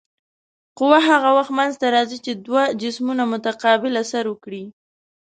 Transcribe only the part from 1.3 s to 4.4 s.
وخت منځته راځي چې دوه جسمونه متقابل اثر